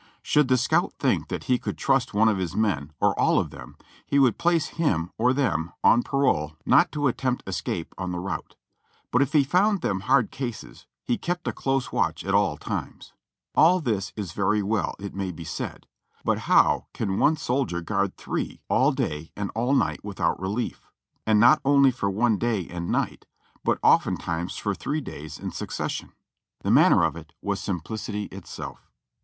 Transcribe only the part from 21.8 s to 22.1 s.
for